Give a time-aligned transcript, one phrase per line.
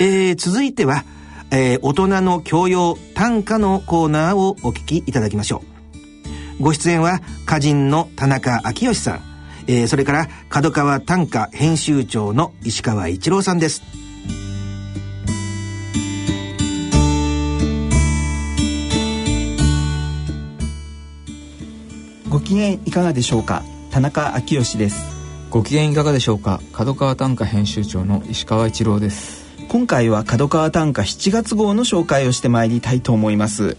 [0.00, 1.04] えー、続いては、
[1.50, 5.62] えー、大人の教養短歌のコーナーをお聞きいただきましょ
[6.60, 6.62] う。
[6.62, 9.20] ご出演は歌人の田中昭義さん、
[9.66, 13.82] えー、それから角川短歌編集長の石川一郎さんです。
[22.28, 23.62] ご機嫌いかがでしょうか？
[23.90, 25.04] 田中昭義です。
[25.50, 26.60] ご機嫌いかがでしょうか？
[26.72, 29.43] 角川短歌編集長の石川一郎です
[29.74, 33.76] 今回は角川短歌7月号の紹介をしてまいりたいと思います。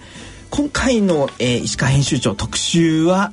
[0.50, 3.32] 今回の、えー、石川編集長特集は？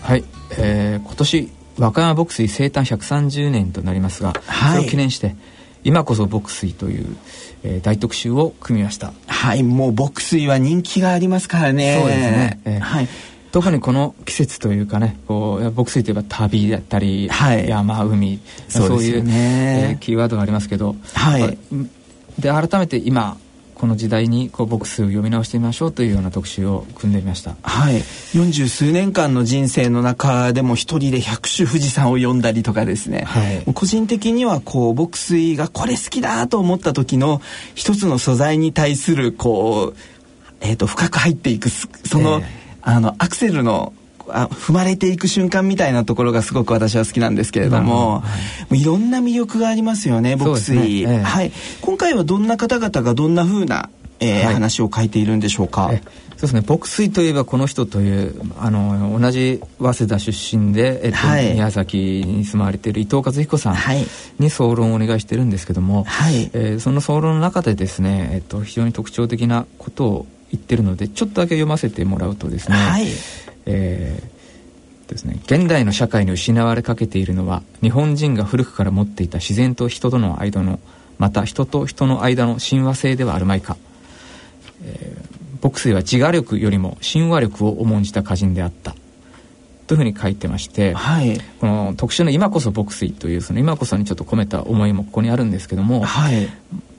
[0.00, 0.24] はい、
[0.58, 5.36] えー、今年和歌山牧水生誕130年となりますが、はい、それを記念して
[5.84, 7.16] 今こそ牧水という、
[7.62, 9.12] えー、大特集を組みました。
[9.28, 9.62] はい。
[9.62, 12.00] もう牧水は人気がありますからね。
[12.00, 13.08] そうですね、えー、はい
[13.50, 21.58] 特にこの季節というかねこう牧水といえば旅だったり、はい、山海そういう、ねえー、キーワードがありますけど、はい、
[22.38, 23.38] で改めて今
[23.74, 27.54] この時代にこう牧水を読み直してみましょうというような特集を組んでみました。
[27.62, 28.02] はい。
[28.34, 37.40] 四十数年間の人生の中でも一人で百種富士山を読んだりとかですね、はい、個人的にはこう牧水がこれ好きだと思った時の
[37.76, 39.96] 一つの素材に対するこう
[40.60, 41.86] えーと、深く入っていくそ
[42.18, 43.92] の、えーあのアクセルの
[44.30, 48.24] あ踏まれていく瞬間みたいなところがすごく私は好きなんですけれども、は
[48.74, 50.84] い、いろんな魅力がありますよね牧水、ね。
[51.00, 51.52] ええ、はい。
[51.82, 55.90] 今回はどんな方々がどんな風な、えー、はい、話を書いているんでしょうか？
[56.38, 56.62] そうですね。
[56.66, 63.76] 牧水といえばこの人というあの同じ早稲田出身で、えっと、はい、宮崎に住まわれている伊藤和彦さん
[64.38, 66.50] に総論をお願いしてるんですけども、はい。
[66.54, 73.06] えー、その総論の中でですね、えっと、非常に特徴的なことを言ってるのでちょっとだけ読ませてもらうとですね、はい、
[73.66, 80.80] えー、ですね現代の社会に失われかけているのは日本人が古くから持っていた自然と人との間の
[81.18, 83.76] また人と人の間の親和性ではあるまいか、
[84.82, 88.94] えー、牧水は自我力よりも親和力を重んじた歌人であった。
[89.88, 96.46] というふうに書いてまして、はい、この特集の「今こそ牧水」というその今こそにちょっと込めた思いもここにあるんですけども、はい、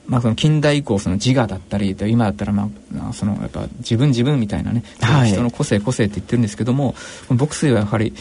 [0.06, 2.68] まあ、その近代以降その自我だったり今だったらま
[3.08, 6.94] あそのやっぱ自分自分みたいなね、はい、人の個性個性って言ってるんですけども
[7.28, 8.12] 牧水はやはり、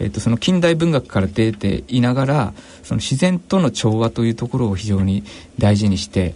[0.00, 5.24] えー、とその近代文学から出ていながらその自然との調和というところを非常に
[5.58, 6.34] 大事にして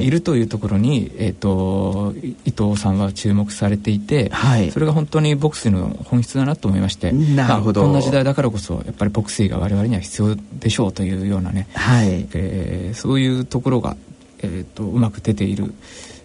[0.00, 0.10] い。
[0.10, 12.26] るというところに、えー、と伊藤さんは注目されていて、はい、それが本当に牧水の本質だなと思いましてなるほど、まあ、こんな時代だからこそやっぱり牧水が我々には必要でしょうというようなね、はい。
[12.34, 13.96] えー、そういうところが
[14.44, 15.74] えーと、うまく出ている、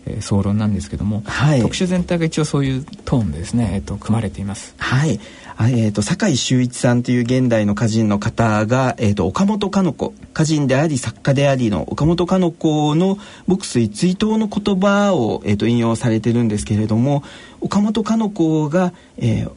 [0.05, 4.75] えー、総論なんですけども、はい、特集全体が一応そういうトーンでですね、えーと、組まれています。
[4.77, 5.19] はい。
[5.61, 17.23] えーと、酒井秀一さんという現代の歌人の方が、えー、と岡本かの子歌人であり作家でありの岡本かの子の牧水追悼の言葉を、えー、と引用されてるんですけれども
[17.59, 19.51] 岡本かの子が、えー、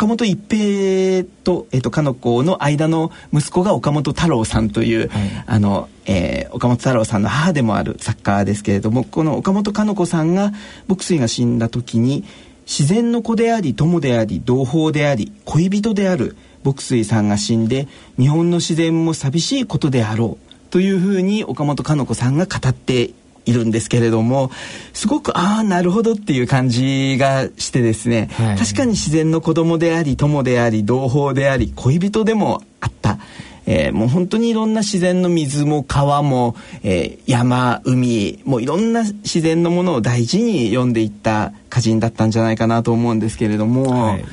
[0.00, 10.52] 岡本一平と,、えーと、かの子の間の息子が岡本太郎さんという、はい、あの、えー、岡本太郎さんの母でもある作家ですけれどもこの岡本かの子さんが
[10.88, 12.24] 牧水が死んだ時に
[12.64, 16.34] 自然の子であり友であり同胞であり恋人である
[16.64, 17.86] 牧水さんが死んで
[18.18, 23.10] 日本の自然も寂しいことであろうというふうに岡本かの子さんが語って
[23.46, 24.50] いるんですけれども
[24.92, 33.18] すごくああなるほどっていう感じがしてですね、はい、確かに自然の子供であり友であり同胞であり恋人でもあった。
[33.66, 43.90] えー、もう本当にいろんな自然の水も川も、えー、山海もういろんな自然のものを大事に読んでいった歌人だったんじゃないかなと思うんですけれども。
[43.90, 44.24] はい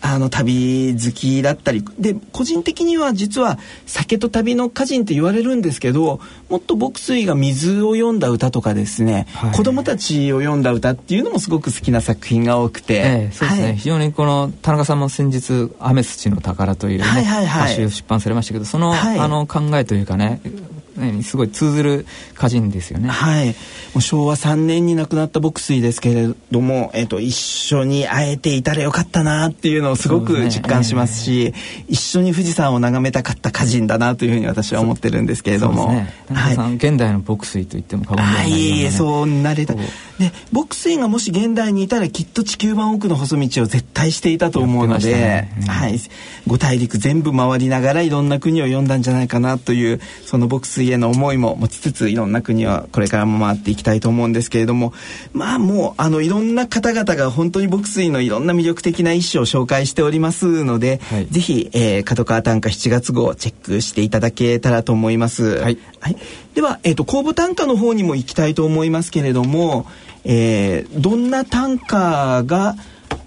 [0.00, 1.84] あの旅好きだったり。
[1.98, 20.40] で個人的には実は酒と旅の歌人って言われるんですけどもっと牧水が水を読んだ歌とかですね、はい、子供たちを読んだ歌っていうのもすごく好きな作品が多くて、ええ、そうですね、はい、非常にこの田中さんも先日「アメスチの宝」という、ね、はいはいはい、歌集を出版されましたけどその,、あの考えというかね
[21.22, 22.06] すごい通ずる
[22.36, 23.08] 歌人ですよね。
[23.08, 23.48] はい。
[23.48, 23.52] も
[23.96, 31.54] う昭和3年に亡くなった牧水ですけれども、えっ、ー、と一緒に会えていたらよかったなっていうのをすごく実感しますし、すね
[31.86, 35.92] えー、一緒に富士山を眺めたかった歌人だなというふうに私は思ってるんですけれども。
[35.92, 39.74] ね、はい、現代の牧水と言っても過言ではない、ね、いえそうなれた。
[39.74, 39.82] で
[40.52, 45.98] 牧水がもし現代にいたらきっと地球版奥の細道を絶対していたと思うので、ねうん、はい、
[46.46, 54.92] 五大陸全部回りながらいろんな国を読んだんじゃないかなというその牧水水への思いも持ちつついろんな国はこれからも回っていきたいと思うんですけれども
[55.32, 65.58] まあもうあのいろんな方々が本当に牧水のいろんな魅力的な一種を紹介しておりますので、はい、ぜひ、えー、角川短歌7月号チェックしていただけたらと思います。
[65.58, 66.16] はい、はい、
[66.54, 69.86] では、えーと、公募短歌の方にも行きたいと思いますけれども、
[70.24, 72.76] えー、どんな短歌が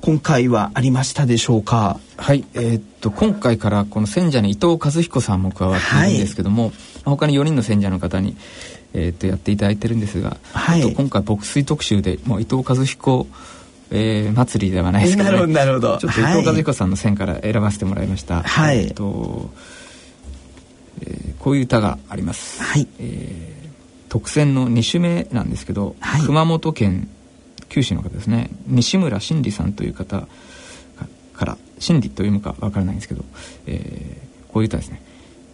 [0.06, 1.98] 今回はありましたでしょうか？
[2.18, 6.74] はいえー、っと今回からこの選者に伊藤和彦さんも加わっているんですけども、はい、
[7.06, 8.36] 他に4人の選者の方に、
[8.94, 13.28] えー、っとやっていただいてるんですが、はい、今回牧水特集でもう伊藤和彦
[13.92, 18.42] えー、祭りではないですけど、ね、なるほどちょっと伊藤和彦さんの選から選ばせてもらいました。
[18.42, 18.80] はい。
[18.80, 19.52] えー、っと、
[21.02, 22.62] えー、こういう歌があります。
[22.62, 22.88] はい。
[23.00, 27.08] えー、特選の2種目なんですけど、はい、熊本県
[27.74, 28.52] 九州の方ですね。
[28.68, 30.28] 西村真理さんという方
[31.34, 33.25] から真理と読むかわからないんですけど、
[33.66, 35.02] えー、こういう歌ですね。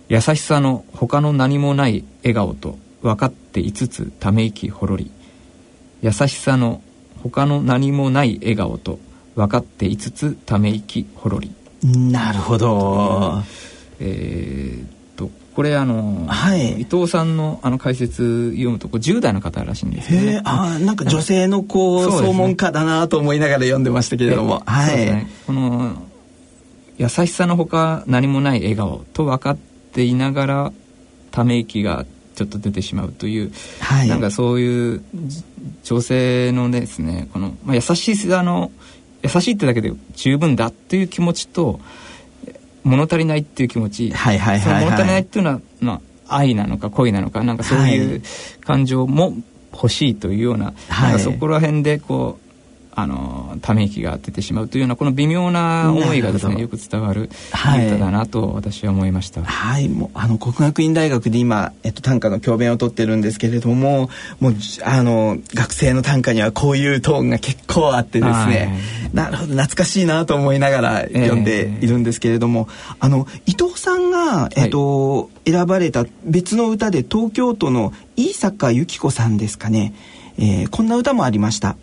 [0.10, 5.10] 優しさの他の何もない笑顔と分かっていつつため息ほろり。
[6.02, 6.82] 優しさの
[7.24, 9.00] 他の何もない笑顔と
[9.36, 11.54] 分かっていつつため息ほろり。
[11.84, 13.42] なるほど、
[14.02, 14.99] えー、
[15.60, 20.42] これあの、はい、伊藤さんのあの解説読むとこう10代の方らしいんですね。
[20.46, 26.02] あなんか女性のこう 総門家だなと思いながら読んでましたけれども、はい、ね、この
[26.98, 29.58] 優しさのほか何もない笑顔と分かっ
[29.92, 30.72] ていながら
[31.32, 33.52] ため息がちょっと出てしまうという、
[33.82, 35.02] はい、なんかそういう
[35.84, 38.72] 女性のですねこの、まあ、優しさの
[39.24, 41.82] 優しいってだけで十分だっていう気持ちと
[42.90, 48.22] 物足りないっていう気持ち、はいはいはい、はい、物足りないっていうのは、まあ、愛なのか恋なのかなんかそういう
[48.66, 49.34] 感情も
[49.72, 52.49] 欲しいというようなはい、なんかそこら辺でこう
[53.02, 59.44] あのため息が出てしまうというようなこの微妙な思いがですねよく伝わる歌だなと私は思いました。
[59.44, 64.10] はい、もうあの国学院大学で今えっと短歌の教鞭を取ってるんですけれども、
[64.40, 68.80] もうあの学生の短歌にはこういうトーンが結構あってですね、
[69.14, 79.94] なるほど懐かしいなと思いながら読んでいるんですけれども、えー、あの伊藤さんがえっと、はい、選ばれた別の歌で東京都の飯坂由紀子さんですかね、
[80.38, 81.76] えー、こんな歌もありました。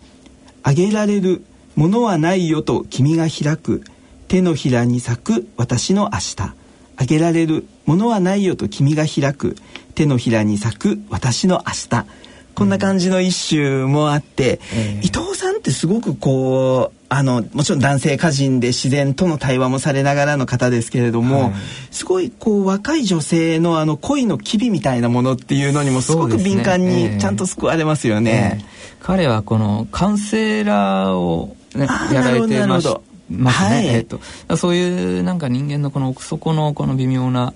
[0.67, 1.45] あげられる
[1.77, 3.83] ものはないよと君が開く。
[4.27, 6.53] 手のひらに咲く私の明日。
[6.97, 9.55] あげられるものはないよと君が開く。
[9.95, 12.05] 手のひらに咲く私の明日。
[12.53, 21.53] こんな感じの一首もあって、えー、伊藤さんってすごくこうあのもちろん男性歌人で自然との対話もされながらの方ですけれども、はい、
[21.91, 28.65] すごいこう若い女性のあの恋の機微みたいなものっていうのにもすごく敏感にちゃんと救われますよね。
[28.99, 32.87] 彼はこのカウンセラーを、ね、やられてまし
[33.29, 34.19] ますね、はい、えっと、
[34.57, 37.53] そういうなんか人間のこの奥底のこの微妙な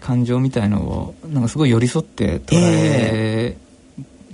[0.00, 3.56] 感情みたいのをなんかすごい寄り添って捉え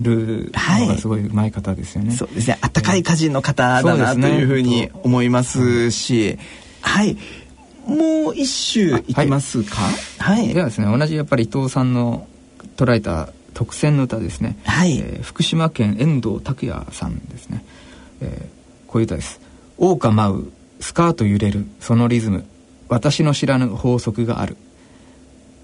[0.01, 2.09] るのがすごいうまい方ですよね。
[2.09, 2.59] はい、そうですね。
[2.61, 6.39] 温かい歌人の方だな、というふうに思いますし、
[6.81, 7.17] はい、
[7.87, 9.83] もう一首いきますか？
[10.19, 12.27] はい、ではですね同じやっぱり伊藤さんの
[12.77, 14.99] 捉えた特選の歌ですね、はい。
[14.99, 17.65] えー、福島県遠藤拓也さんですね、
[18.21, 19.41] えー、こういう歌です
[19.81, 22.45] 「桜花舞うスカート揺れるそのリズム。
[22.89, 24.57] 私の知らぬ法則がある」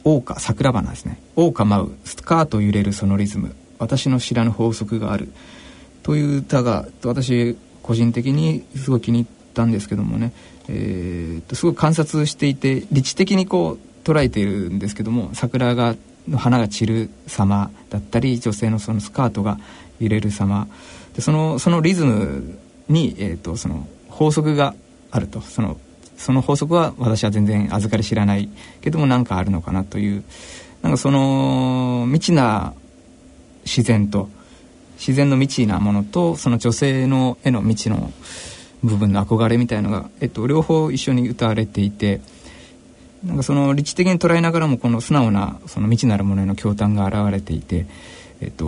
[0.05, 5.33] 桜花桜花ですね「桜花舞うスカート揺れるそのリズム私の知らぬ法則がある」
[6.03, 10.33] という歌が私個人的にすごい気に入ったんですけどもね、
[10.69, 15.97] えー、すごく観察していて理知的にこう捉えているんですけども桜が
[16.29, 19.59] の花が散る様だったり女性のそのスカートが
[20.01, 20.69] 揺れる様。
[21.15, 24.75] でそのそのリズムに、えーと、その法則が
[25.11, 25.41] あると。
[25.41, 25.77] その
[26.17, 28.49] その法則は私は全然預かり知らない
[28.81, 30.23] けども何かあるのかなという。
[30.83, 32.75] なんかその未知な
[33.65, 34.29] 自然と。
[35.03, 38.13] 自然の未知なものとその女性の絵の未知の
[38.85, 42.21] 部分の憧れみたいのが、えっと、両方一緒に歌われていて
[43.25, 47.87] なんかその理知的に捉えながらもこの素直なその未知なるものへの驚嘆が現れていて、
[48.41, 48.65] えっと、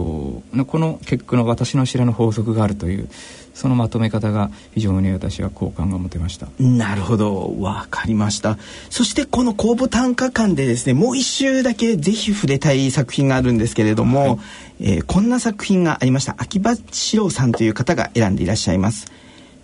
[0.66, 3.08] この結句の「私の知らぬ法則がある」という
[3.54, 6.48] そのまとめ方が非常に私は好感が持てました。
[6.58, 7.56] なるほど。
[7.60, 8.58] わかりました。
[8.90, 14.38] そしてこの公募短歌館でですねもう一周だけぜひ触れたい作品があるんですけれども、はい、
[14.80, 16.34] えー、こんな作品がありました。
[16.38, 19.06] 秋葉史郎さんという方が選んでいらっしゃいます。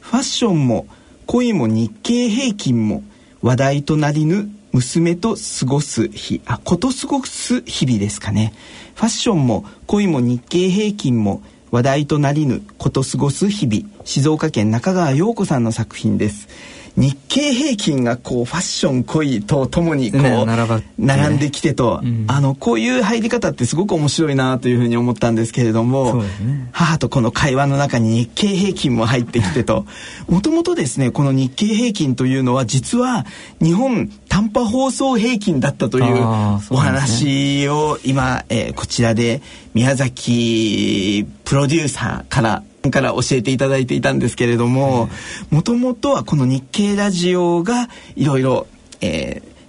[0.00, 0.86] ファッションも
[1.26, 3.02] 恋も日経平均も
[3.42, 6.40] 話題となりぬ娘と過ごす日。
[6.46, 8.52] あ子と過ごす日々ですかね。
[8.94, 16.48] ファッションも恋も日経平均も話題となりぬこと過ごす日々静岡県中川陽子さんの作品です。
[16.96, 29.86] 日経平均がこうファッション濃いとともにこう、ね、並んできてと、うん、あのこういう入り方ってすごく面白いなというふうに思ったんですけれども、ね、母とこの会話の中に日経平均も入ってきてと。
[30.28, 33.24] もともとですねこの日経平均というのは実は
[33.60, 36.22] 日本短波放送平均だったという
[36.70, 39.42] お話を今、えー、こちらで
[39.74, 45.10] 宮崎プロデューサーからから教えていただいていたんですけれども
[45.50, 48.66] もともとはこの日経ラジオがいろいろ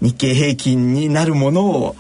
[0.02, 1.96] 日経平均になるものを語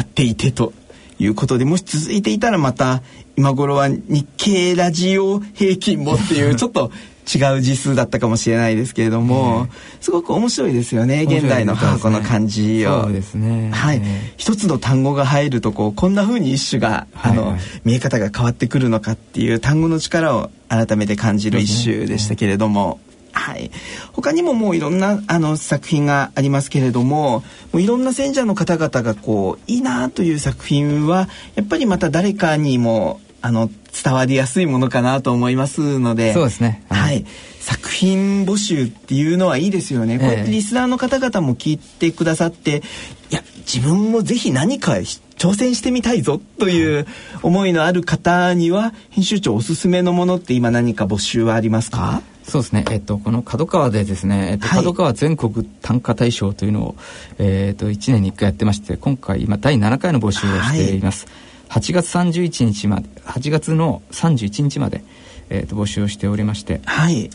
[0.00, 0.72] っていてと
[1.20, 3.02] いうことでもし続いていたらまた
[3.36, 6.90] 今頃は日経ラジオ平均もっていうちょっと
[7.28, 9.68] 違う字数だったかもしれないですけれども、
[10.00, 13.02] すごく面白いですよね現代のこの漢字を。
[13.04, 13.70] そうですね。
[13.72, 14.02] はい。
[14.36, 23.00] 一つの単語が入るとこうこんな風に一種が、あの、見え方が変わってくるのかっていう単語の力を改めて感じる一種でしたけれども。
[23.30, 23.70] はい、
[24.12, 33.70] 他にももういろんなあの作品がありますけれどももういろんな選者の方々がこういいなという作品はやっぱりまた誰かにもあの
[34.02, 37.26] 伝わりやすいものかなと思いますのでそうですね、はい、はい、
[37.60, 42.82] 作品募集っていうのはいいですよね、えー、こうやってリスナーの方々も聞いてくださって
[43.30, 47.06] いや自分もぜひ何か挑戦してみたいぞという
[47.42, 52.22] 思いのある方には編集長おすすめのものって今何か募集はありますか？
[52.42, 56.96] そうですね、えっと、この角川でですね、えっと、角川全国短歌大賞というのを、
[57.38, 65.02] えっと、1年に1回やってまして今回今第7回の募集をしています、はい8月31日まで8月の31日まで、
[65.50, 67.30] えーと、募集をしておりまして、はい、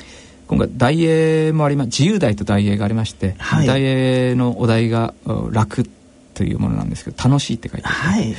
[0.48, 5.13] 今回題詠もありま自由題と題詠がありまして、はい、題詠のお題が
[5.52, 5.86] 「楽」
[6.34, 8.36] というものなんですけど「楽しい」って書いてある、はい。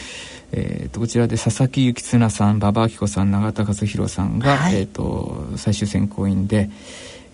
[0.56, 6.70] えーと、こちらで佐々木幸綱さん馬場明子さん永田勝弘さんが、はい、えーと、最終選考員で、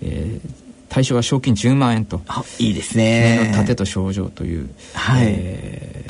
[0.01, 0.51] えー、
[0.89, 2.23] 対象は賞金10万円と
[2.59, 5.27] いいですね「盾と症状」という、はい。
[5.27, 6.05] え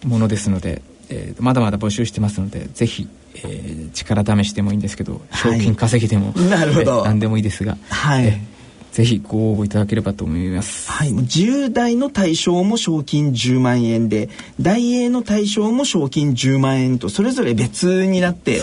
[0.00, 7.04] ー、ものですのでえー、まだまだ募集してますのでぜひ、えー、力試しでもいいんですけど賞金稼ぎでも、はい、なるほど。
[7.04, 8.55] 何でもいいですが、はい、えー
[8.96, 10.90] ぜひご応募いただければと思います。
[10.90, 18.58] はい、10代の対象も賞金10万円で、大英の対象も賞金10万円とそれぞれ別になって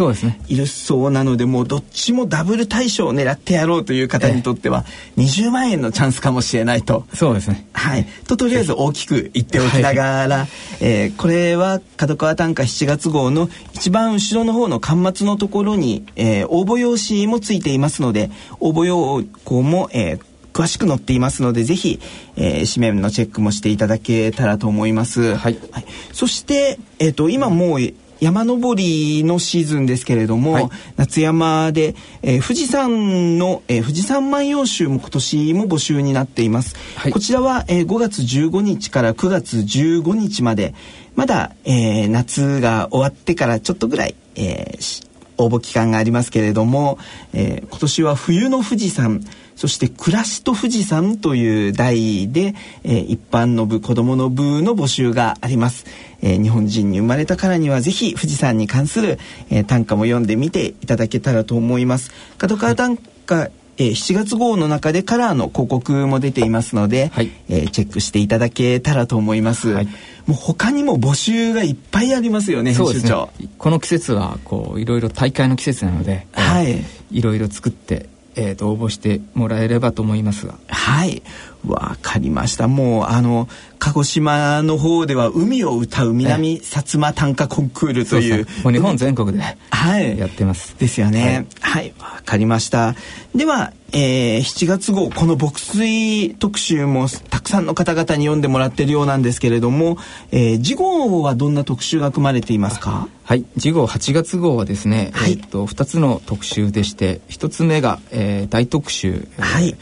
[0.47, 4.85] いるそうなので、もうどっちもダブル対象を狙ってやろうという方にとっては
[5.17, 7.05] 20万円のチャンスかもしれないと。
[7.13, 7.67] そうですね。
[7.73, 8.05] はい。
[8.27, 10.47] ととりあえず大きく言っておきながら、はい、
[10.79, 20.22] えー、これは角川短歌7月号の一番後ろの方の巻末のところに、えー、応募用紙もついていますので、応募要項も、えー、
[20.53, 21.99] 詳しく載っていますのでぜひ、
[22.35, 25.35] えー、紙面のチェックもしていただけたらと思います。
[25.35, 25.57] はい。
[25.71, 27.79] はい、そして、えっ、ー、と今もう
[28.23, 36.75] 山登りのシーズンですけれども、はい、夏山で、えー、富士山の、えー、富士山万葉集も今年も募集になっています。
[36.95, 40.73] はい、こちらは、えー、5月15日から9月15日まで
[41.15, 45.07] まだ、えー、夏が終わってからちょっとぐらい、えー、
[45.37, 46.97] 応募期間がありますけれども、
[47.33, 49.21] えー、今年は冬の富士山
[49.63, 52.53] そして暮らしと富士山という題で、
[52.83, 55.85] えー、一般の部子どもの部の募集があります、
[56.21, 62.11] えー、日本人に生まれたからにはぜひ富士山に関する、えー、短歌も読んでみていただけたらと思います。
[62.37, 69.91] 角川短歌、はいえー、7月号の中でカラーの広告も出ていますので、はい、えー、チェックしていただけたらと思います、はい、も
[70.31, 80.55] う他にも募集がいっぱいありますよね編集長、ね、この季節はこういろいろ大会の季節なので、はい、いろいろ作ってえーと、応募してもらえればと思いますが。
[80.67, 81.21] はい。
[81.67, 82.67] わかりました。
[82.67, 83.47] もうあの
[83.79, 88.47] 鹿児島の方では海を歌う南薩摩短歌コンクールという。
[88.63, 89.39] もう日本全国で
[89.69, 90.17] はい。
[90.17, 91.47] やってます、ですよね。
[91.59, 91.93] はい。
[91.99, 92.95] わ、はい、かりました。
[93.35, 99.97] では、えー、7月号この牧水特集もたくさんの方々に読んでもらってるようなんですけれども、
[100.31, 103.09] えー、次号はどんな特集が組まれていますか？
[103.23, 103.45] はい。
[103.57, 109.75] 次号8月号はですね、はい、えー、っと2つの特集でして1つ目が、えー、大特集、はい、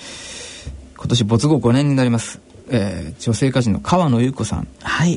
[1.01, 2.39] 今年没後5年になります、
[2.69, 4.67] えー、女性歌人の川野優子さん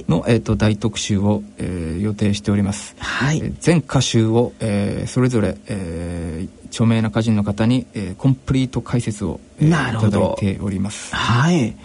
[0.09, 3.37] の、はい、えーと、大特集を、えー、予定しております、はい。
[3.37, 11.15] えー、全歌集を、えー、それぞれ、えー、著名な歌人の方に、えー、コンプリート解説を、えー、いただいております。
[11.15, 11.77] はい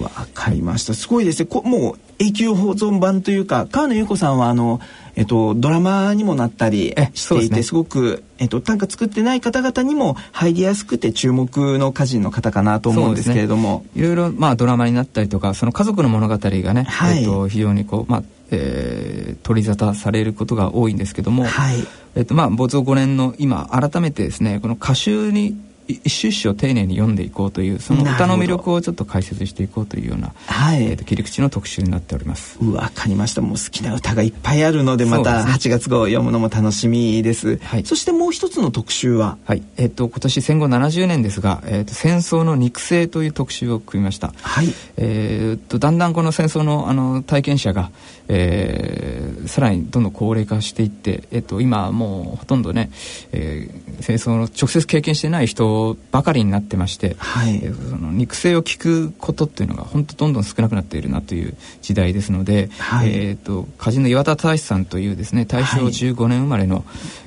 [0.00, 0.94] わかりました。
[0.94, 1.46] すごいですね。
[1.46, 4.80] こもう永久保存版というか川野優子さんはあの
[5.16, 21.76] えっと、ドラマにもなったりしていてす、ね,、ごく、えっと、短歌作ってない方々にも入りやすくて注目の歌人の方かなと思うんですけれども、ね、いろいろ、まあ、ドラマになったりとかその家族の物語がね、はい、えっと、非常にこう、まあえー、取り沙汰されることが多いんですけども、はい。
[22.16, 32.58] えっとまあ、没後5年の今改めてですねこの歌集に一首一首を丁寧に読んでいこうというその歌の魅力をちょっと解説していこうというような、はい、えーと、切り口の特集になっております。
[32.64, 33.42] わかりました。
[33.42, 39.36] もう好きな歌がいっぱいあるのでまた8月号を読むのも楽しみです、はい、そしてもう一つの特集は？
[39.44, 39.62] はい。
[39.76, 44.32] えっ、ー、と今年戦後70年ですが、えーと、戦争の肉声という特集を組みました。
[44.40, 44.68] はい。
[44.96, 47.90] えーと、だんだんこの戦争のあの体験者が、
[48.28, 52.90] えー、さらにどんどん高齢化していって、えー、と今もうほとんどね、
[53.32, 55.73] えー、戦争の直接経験してない人
[56.10, 66.84] ばかりになってまして、はい、えー、その肉声を聞くことっていうのが本当どんどん少なくなっているなという時代ですので、はい、えーと、歌人の岩田忠さんというですね大正15年生まれの、はい、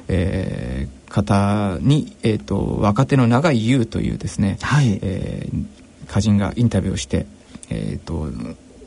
[0.10, 5.00] えー、方に、えーと、若手の永井優というですね、はい。
[5.02, 5.66] えー、
[6.10, 7.26] 歌人がインタビューをして、
[7.70, 8.28] えーと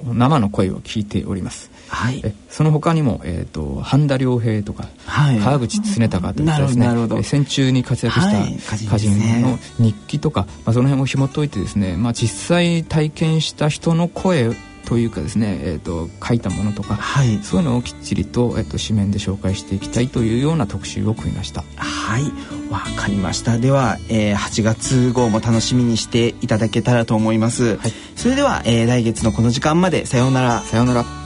[0.02, 1.70] 生の声を聞いております。
[1.90, 6.88] はい、えその他にも、えーと、半田良平とか、はい、川口常隆といったですね。
[7.24, 14.54] 戦中に活躍した歌人の日記とか、まあ、その辺を紐解いてですね、まあ、実際体験した人の声
[14.86, 21.64] というかですね、えーと、書いたものとか、はい、そういうのをきっちりと,、えーと、紙面で紹介していきたいというような特集を組みました。
[21.76, 22.22] はい。
[22.70, 23.58] わかりました。
[23.58, 30.60] では、えー、8月号も楽しみにしていただけたらと思います、はい、それでは、えー、来月のこの時間までさようなら。
[30.62, 31.19] さようなら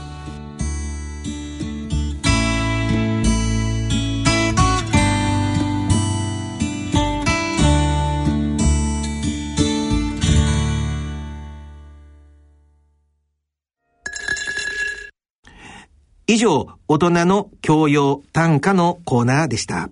[16.35, 19.89] 以上、大人の教養短歌のコーナーでした。